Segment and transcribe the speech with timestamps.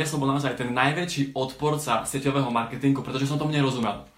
[0.00, 4.08] ja som bol naozaj ten najväčší odporca sieťového marketingu, pretože som tomu nerozumel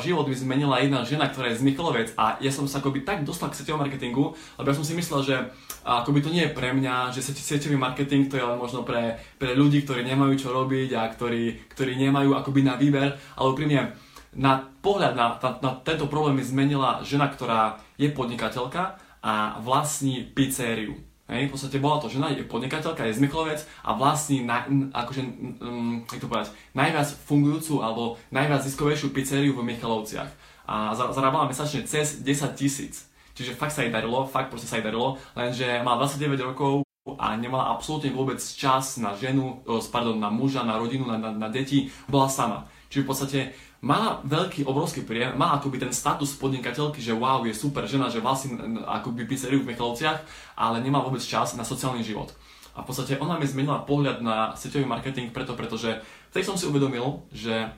[0.00, 3.22] život mi zmenila jedna žena, ktorá je z Michalovec a ja som sa akoby tak
[3.22, 5.36] dostal k sieťovému marketingu, lebo ja som si myslel, že
[5.84, 9.52] akoby to nie je pre mňa, že sieťový marketing to je len možno pre, pre
[9.52, 13.92] ľudí, ktorí nemajú čo robiť a ktorí, ktorí nemajú akoby na výber, ale úprimne
[14.32, 20.24] na pohľad na, na, na tento problém mi zmenila žena, ktorá je podnikateľka a vlastní
[20.32, 21.09] pizzériu.
[21.30, 25.22] Hej, v podstate bola to žena, je podnikateľka, je z Michlovec a vlastní na, akože,
[25.62, 30.26] um, to povedať, najviac fungujúcu alebo najviac ziskovejšiu pizzeriu v Michalovciach.
[30.66, 33.06] A zarábala mesačne cez 10 tisíc.
[33.38, 37.38] Čiže fakt sa jej darilo, fakt proste sa jej darilo, lenže mala 29 rokov a
[37.38, 39.62] nemala absolútne vôbec čas na ženu,
[39.94, 42.66] pardon, na muža, na rodinu, na, na, na deti, bola sama.
[42.90, 43.40] Čiže v podstate
[43.80, 48.20] má veľký, obrovský príjem, má akoby ten status podnikateľky, že wow, je super žena, že
[48.20, 50.20] vlastne akoby pizzeriu v Michalovciach,
[50.52, 52.36] ale nemá vôbec čas na sociálny život.
[52.76, 55.96] A v podstate ona mi zmenila pohľad na sieťový marketing preto, pretože
[56.30, 57.72] vtedy som si uvedomil, že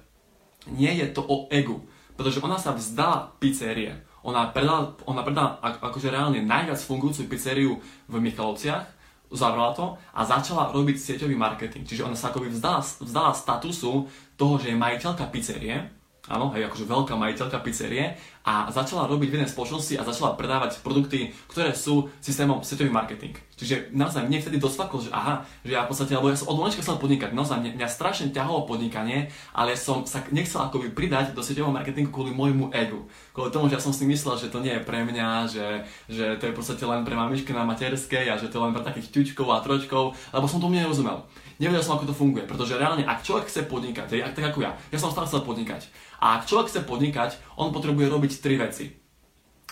[0.67, 1.87] nie je to o egu,
[2.19, 4.03] pretože ona sa vzdala pizzerie.
[4.23, 10.69] Ona predala, ona predala akože reálne najviac fungujúcu pizzeriu v Michalovciach, uzavrela to a začala
[10.71, 11.89] robiť sieťový marketing.
[11.89, 14.07] Čiže ona sa akoby vzdala, vzdala statusu
[14.43, 15.79] toho, že je majiteľka pizzerie,
[16.27, 20.83] áno, hej, akože veľká majiteľka pizzerie a začala robiť v jednej spoločnosti a začala predávať
[20.83, 23.39] produkty, ktoré sú systémom sieťový marketing.
[23.55, 26.59] Čiže naozaj mne vtedy dosvaklo, že aha, že ja v podstate, lebo ja som od
[26.59, 31.31] malička chcel podnikať, naozaj mňa, mňa strašne ťahalo podnikanie, ale som sa nechcel akoby pridať
[31.31, 33.07] do sieťového marketingu kvôli môjmu egu.
[33.31, 35.67] Kvôli tomu, že ja som si myslel, že to nie je pre mňa, že,
[36.11, 38.75] že to je v podstate len pre mamičky na materskej a že to je len
[38.75, 41.23] pre takých ťučkov a tročkov, lebo som tomu nerozumel
[41.63, 44.67] nevedel som, ako to funguje, pretože reálne, ak človek chce podnikať, hej, ak tak ako
[44.67, 45.87] ja, ja som stále chcel podnikať,
[46.19, 48.87] a ak človek chce podnikať, on potrebuje robiť tri veci.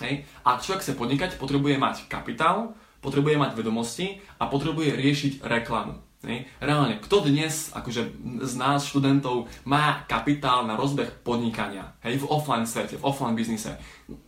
[0.00, 0.24] Hej.
[0.44, 2.72] Ak človek chce podnikať, potrebuje mať kapitál,
[3.04, 6.00] potrebuje mať vedomosti a potrebuje riešiť reklamu.
[6.20, 6.52] Hej.
[6.60, 8.12] Reálne, kto dnes akože
[8.44, 13.80] z nás študentov má kapitál na rozbeh podnikania hej, v offline svete, v offline biznise?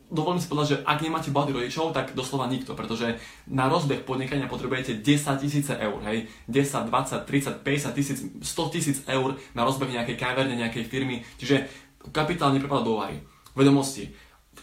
[0.08, 4.48] Dovolím si povedať, že ak nemáte bohatých rodičov, tak doslova nikto, pretože na rozbeh podnikania
[4.48, 9.92] potrebujete 10 tisíce eur, hej, 10, 20, 30, 50 tisíc, 100 tisíc eur na rozbeh
[9.92, 11.68] nejakej káverne, nejakej firmy, čiže
[12.08, 13.20] kapitál neprepadá do úvahy.
[13.52, 14.08] Vedomosti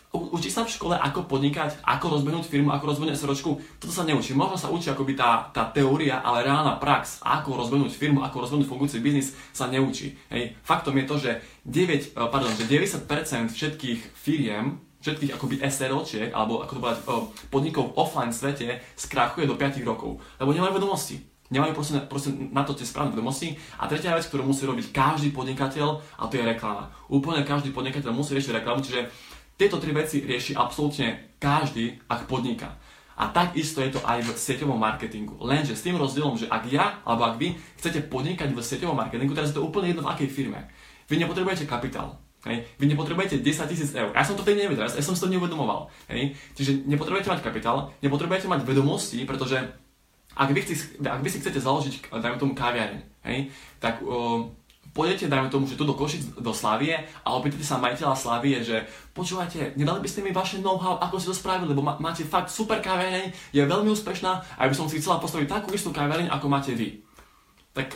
[0.10, 3.62] Učí sa v škole, ako podnikať, ako rozbehnúť firmu, ako rozbehnúť SROčku.
[3.78, 4.34] Toto sa neučí.
[4.34, 8.66] Možno sa učí akoby tá, tá teória, ale reálna prax, ako rozbehnúť firmu, ako rozbehnúť
[8.66, 10.18] fungujúci biznis, sa neučí.
[10.34, 10.58] Hej.
[10.66, 11.32] Faktom je to, že,
[11.62, 17.26] 9, eh, pardon, že 90% všetkých firiem, všetkých akoby SROčiek, alebo ako to povedať, eh,
[17.54, 21.22] podnikov v offline svete skrachuje do 5 rokov, lebo nemajú vedomosti.
[21.50, 23.58] Nemajú proste, proste na to tie správne vedomosti.
[23.82, 26.94] A tretia vec, ktorú musí robiť každý podnikateľ, a to je reklama.
[27.10, 29.10] Úplne každý podnikateľ musí riešiť reklamu, čiže
[29.60, 32.80] tieto tri veci rieši absolútne každý, ak podniká.
[33.20, 35.36] A takisto je to aj v sieťovom marketingu.
[35.44, 39.36] Lenže s tým rozdielom, že ak ja alebo ak vy chcete podnikať v sieťovom marketingu,
[39.36, 40.72] teraz je to úplne jedno v akej firme.
[41.12, 42.16] Vy nepotrebujete kapitál.
[42.48, 42.64] Hej.
[42.80, 44.16] Vy nepotrebujete 10 tisíc eur.
[44.16, 45.92] Ja som to vtedy nevedel, ja som si to neuvedomoval.
[46.08, 46.40] Hej.
[46.56, 49.60] Čiže nepotrebujete mať kapitál, nepotrebujete mať vedomosti, pretože
[50.40, 53.52] ak vy, chci, ak vy si chcete založiť, dajme tomu kaviareň, hej,
[53.84, 54.48] tak uh,
[54.94, 58.86] pôjdete, dajme tomu, že tu do Košic, do Slavie a opýtate sa majiteľa Slavie, že
[59.14, 62.82] počúvajte, nedali by ste mi vaše know-how, ako ste to spravili, lebo máte fakt super
[62.82, 66.74] kaviareň, je veľmi úspešná a by som si chcela postaviť takú istú kaviareň, ako máte
[66.74, 67.02] vy.
[67.78, 67.96] Tak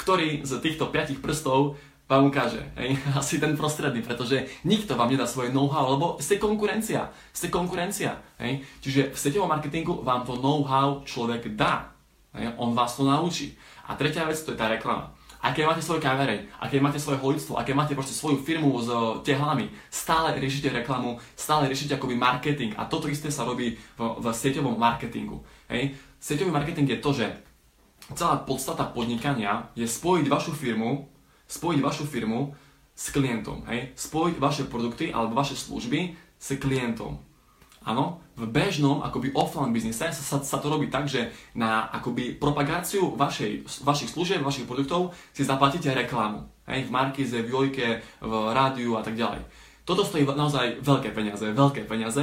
[0.00, 1.76] ktorý z týchto piatich prstov
[2.08, 2.62] vám ukáže.
[2.74, 2.98] Hej?
[3.20, 7.12] Asi ten prostredný, pretože nikto vám nedá svoje know-how, lebo ste konkurencia.
[7.30, 8.18] Ste konkurencia.
[8.40, 8.66] Hej?
[8.82, 11.94] Čiže v sieťovom marketingu vám to know-how človek dá.
[12.34, 12.56] Hej?
[12.58, 13.54] On vás to naučí.
[13.86, 17.56] A tretia vec, to je tá reklama aké máte svoje kavereň, aké máte svoje holictvo,
[17.56, 18.88] aké máte proste svoju firmu s
[19.24, 24.26] tehlami, stále riešite reklamu, stále riešite akoby marketing a toto isté sa robí v, v
[24.28, 25.40] sieťovom marketingu.
[25.72, 25.96] Hej.
[26.20, 27.26] Sieťový marketing je to, že
[28.12, 31.08] celá podstata podnikania je spojiť vašu firmu,
[31.48, 32.52] spojiť vašu firmu
[32.92, 33.96] s klientom, hej?
[33.96, 37.29] spojiť vaše produkty alebo vaše služby s klientom.
[37.80, 42.36] Áno, v bežnom akoby offline biznise sa, sa, sa to robí tak, že na akoby
[42.36, 46.44] propagáciu vašej, vašich služieb, vašich produktov si zaplatíte reklamu.
[46.68, 49.40] Hej, v Markize, v Jojke, v rádiu a tak ďalej.
[49.88, 52.20] Toto stojí naozaj veľké peniaze, veľké peniaze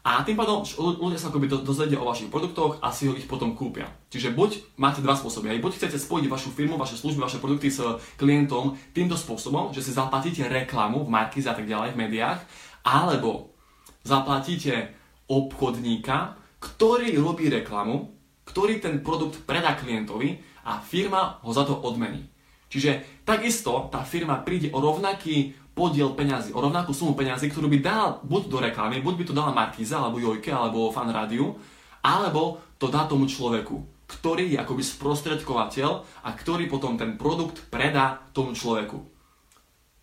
[0.00, 3.52] a tým pádom ľudia sa akoby dozvedia o vašich produktoch a si ho ich potom
[3.52, 3.90] kúpia.
[4.08, 7.68] Čiže buď máte dva spôsoby, aj buď chcete spojiť vašu firmu, vaše služby, vaše produkty
[7.68, 7.84] s
[8.16, 12.40] klientom týmto spôsobom, že si zaplatíte reklamu v Markize a tak ďalej v médiách,
[12.80, 13.52] alebo
[14.00, 14.99] zaplatíte
[15.30, 18.10] obchodníka, ktorý robí reklamu,
[18.42, 22.26] ktorý ten produkt predá klientovi a firma ho za to odmení.
[22.66, 27.78] Čiže takisto tá firma príde o rovnaký podiel peňazí, o rovnakú sumu peňazí, ktorú by
[27.78, 31.54] dala buď do reklamy, buď by to dala Markiza, alebo Jojke, alebo Fan Rádiu,
[32.02, 34.02] alebo to dá tomu človeku.
[34.10, 35.90] ktorý je akoby sprostredkovateľ
[36.26, 38.98] a ktorý potom ten produkt predá tomu človeku.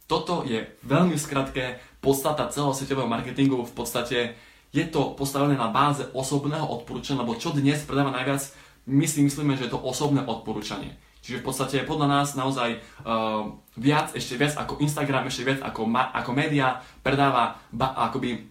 [0.07, 3.67] Toto je veľmi skratké podstata celého sieťového marketingu.
[3.67, 4.39] V podstate
[4.71, 8.43] je to postavené na báze osobného odporúčania, lebo čo dnes predáva najviac,
[8.87, 10.95] my si myslíme, že je to osobné odporúčanie.
[11.19, 15.83] Čiže v podstate podľa nás naozaj uh, viac, ešte viac ako Instagram, ešte viac ako,
[15.83, 18.47] ma, ako média predáva ba, akoby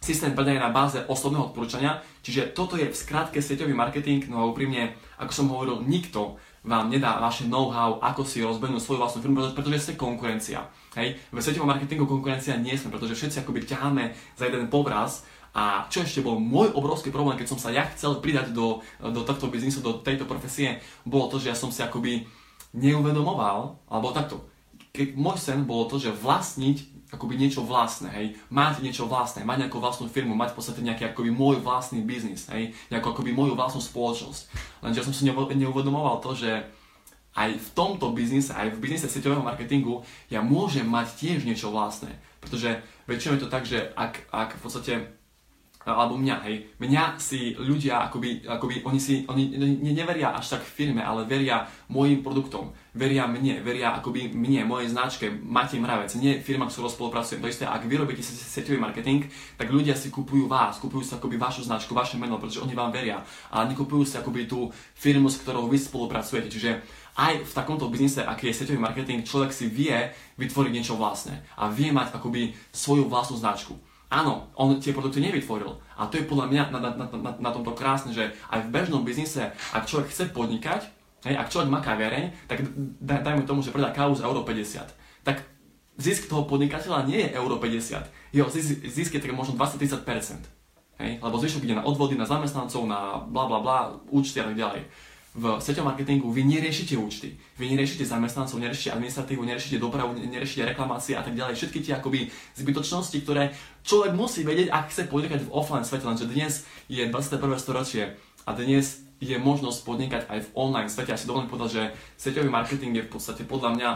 [0.00, 2.00] systém predania na báze osobného odporúčania.
[2.20, 6.92] Čiže toto je v skratke sieťový marketing, no a úprimne, ako som hovoril, nikto vám
[6.92, 10.68] nedá vaše know-how, ako si rozbehnúť svoju vlastnú firmu, pretože ste konkurencia.
[10.96, 11.16] Hej?
[11.32, 16.06] V sieťovom marketingu konkurencia nie sme, pretože všetci akoby ťaháme za jeden povraz a čo
[16.06, 19.82] ešte bol môj obrovský problém, keď som sa ja chcel pridať do, do tohto biznisu,
[19.82, 22.22] do tejto profesie, bolo to, že ja som si akoby
[22.70, 24.46] neuvedomoval, alebo takto,
[24.94, 29.66] keď môj sen bolo to, že vlastniť akoby niečo vlastné, hej, mať niečo vlastné, mať
[29.66, 33.58] nejakú vlastnú firmu, mať v podstate nejaký akoby môj vlastný biznis, hej, nejakú akoby moju
[33.58, 34.46] vlastnú spoločnosť.
[34.86, 36.62] Lenže ja som si neuvedomoval to, že
[37.34, 42.10] aj v tomto biznise, aj v biznise sieťového marketingu ja môžem mať tiež niečo vlastné.
[42.42, 44.92] Pretože väčšinou je to tak, že ak, ak v podstate
[45.80, 49.48] alebo mňa, hej, mňa si ľudia, akoby, akoby oni si, oni
[49.80, 55.32] neveria až tak firme, ale veria mojim produktom, veria mne, veria akoby mne, mojej značke,
[55.32, 57.40] Matej Mravec, nie firma, ktorou spolupracujem.
[57.40, 59.24] To isté, ak vy robíte setový marketing,
[59.56, 62.92] tak ľudia si kupujú vás, kupujú si akoby vašu značku, vaše meno, pretože oni vám
[62.92, 63.24] veria.
[63.48, 66.52] A nekupujú si akoby tú firmu, s ktorou vy spolupracujete.
[66.52, 66.70] Čiže
[67.16, 71.72] aj v takomto biznise, aký je setový marketing, človek si vie vytvoriť niečo vlastné a
[71.72, 73.74] vie mať akoby svoju vlastnú značku.
[74.10, 75.70] Áno, on tie produkty nevytvoril.
[75.94, 78.72] A to je podľa mňa na, na, na, na, na tomto krásne, že aj v
[78.74, 80.82] bežnom biznise, ak človek chce podnikať,
[81.30, 82.66] hej, ak človek má kaviareň, tak
[82.98, 84.82] daj, dajme tomu, že predá kávu za euro 50.
[85.22, 85.46] Tak
[85.94, 88.34] zisk toho podnikateľa nie je euro 50.
[88.34, 90.02] Jeho zisk, zisk je tak možno 20-30%.
[90.98, 91.22] Hej?
[91.22, 93.78] Lebo zvyšok ide na odvody, na zamestnancov, na bla bla bla,
[94.10, 94.90] účty a tak ďalej
[95.30, 101.14] v sieťovom marketingu vy neriešite účty, vy neriešite zamestnancov, neriešite administratívu, neriešite dopravu, neriešite reklamácie
[101.14, 101.54] a tak ďalej.
[101.54, 103.54] Všetky tie akoby zbytočnosti, ktoré
[103.86, 107.62] človek musí vedieť, ak chce podnikať v offline svete, lenže dnes je 21.
[107.62, 111.14] storočie a dnes je možnosť podnikať aj v online svete.
[111.14, 111.82] Ja si dovolím povedať, že
[112.18, 113.90] sieťový marketing je v podstate podľa mňa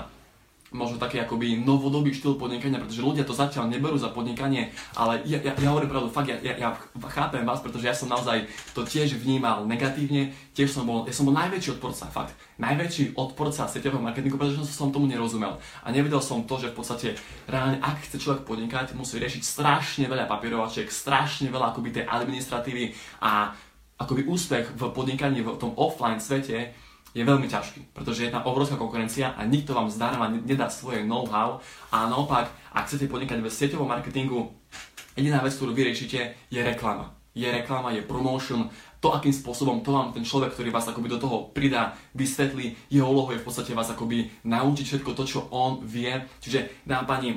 [0.74, 5.38] možno taký akoby novodobý štýl podnikania, pretože ľudia to zatiaľ neberú za podnikanie, ale ja,
[5.38, 6.68] ja, ja hovorím pravdu, fakt, ja, ja, ja
[7.14, 11.30] chápem vás, pretože ja som naozaj to tiež vnímal negatívne, tiež som bol, ja som
[11.30, 15.62] bol najväčší odporca, fakt, najväčší odporca sieťového marketingu, pretože som tomu nerozumel.
[15.86, 17.08] A nevedel som to, že v podstate
[17.46, 22.90] reálne, ak chce človek podnikať, musí riešiť strašne veľa papierovačiek, strašne veľa akoby tej administratívy
[23.22, 23.54] a
[23.94, 26.74] akoby úspech v podnikaní v tom offline svete
[27.14, 31.62] je veľmi ťažký, pretože je tam obrovská konkurencia a nikto vám zdarma nedá svoje know-how
[31.94, 34.50] a naopak, ak chcete podnikať v sieťovom marketingu,
[35.14, 37.14] jediná vec, ktorú vy riešite, je reklama.
[37.34, 41.20] Je reklama, je promotion, to, akým spôsobom to vám ten človek, ktorý vás akoby do
[41.20, 45.84] toho pridá, vysvetlí, jeho úlohou je v podstate vás akoby naučiť všetko to, čo on
[45.84, 46.14] vie.
[46.40, 47.36] Čiže, dám pani,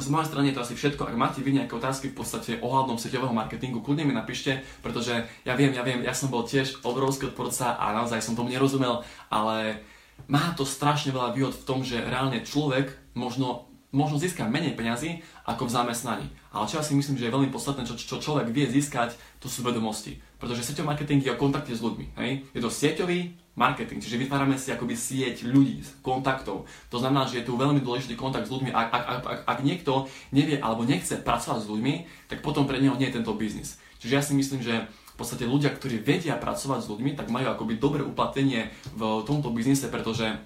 [0.00, 1.12] z mojej strany je to asi všetko.
[1.12, 5.54] Ak máte vy nejaké otázky v podstate ohľadom sieťového marketingu, kľudne mi napíšte, pretože ja
[5.54, 9.84] viem, ja viem, ja som bol tiež obrovský odporca a naozaj som tomu nerozumel, ale
[10.26, 15.18] má to strašne veľa výhod v tom, že reálne človek možno možno získať menej peňazí
[15.46, 16.26] ako v zamestnaní.
[16.54, 19.50] Ale čo ja si myslím, že je veľmi podstatné, čo, čo človek vie získať, to
[19.50, 20.22] sú vedomosti.
[20.40, 22.16] Pretože sieťový marketing je o kontakte s ľuďmi.
[22.16, 22.48] Hej?
[22.56, 26.64] Je to sieťový marketing, čiže vytvárame si akoby sieť ľudí, kontaktov.
[26.88, 28.72] To znamená, že je tu veľmi dôležitý kontakt s ľuďmi.
[28.72, 31.94] Ak, ak, ak, ak, niekto nevie alebo nechce pracovať s ľuďmi,
[32.32, 33.76] tak potom pre neho nie je tento biznis.
[34.00, 37.52] Čiže ja si myslím, že v podstate ľudia, ktorí vedia pracovať s ľuďmi, tak majú
[37.52, 40.40] akoby dobré uplatnenie v tomto biznise, pretože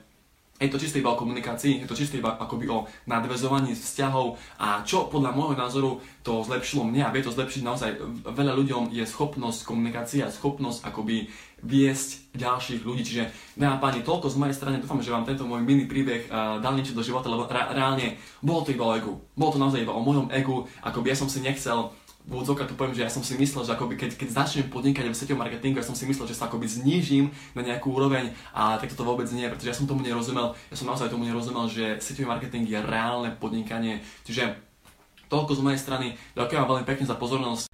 [0.55, 4.87] je to čisté iba o komunikácii, je to čisté iba akoby o nadvezovaní vzťahov a
[4.87, 5.91] čo podľa môjho názoru
[6.23, 7.91] to zlepšilo mňa a vie to zlepšiť naozaj
[8.23, 11.27] veľa ľuďom je schopnosť komunikácie a schopnosť akoby
[11.65, 13.03] viesť ďalších ľudí.
[13.03, 13.25] Čiže
[13.57, 16.61] dámy a páni, toľko z mojej strany, dúfam, že vám tento môj mini príbeh uh,
[16.61, 19.13] dal niečo do života, lebo reálne bolo to iba o egu.
[19.35, 21.91] Bolo to naozaj iba o mojom egu, akoby ja som si nechcel
[22.25, 25.13] v odzokách to poviem, že ja som si myslel, že akoby keď, keď začnem podnikať
[25.13, 28.81] v sieťovom marketingu, ja som si myslel, že sa akoby znížim na nejakú úroveň a
[28.81, 32.01] tak to vôbec nie, pretože ja som tomu nerozumel, ja som naozaj tomu nerozumel, že
[32.01, 34.57] sieťový marketing je reálne podnikanie, čiže
[35.29, 37.74] toľko z mojej strany, ďakujem vám veľmi pekne za pozornosť.